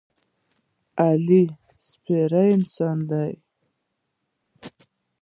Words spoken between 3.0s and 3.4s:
دی.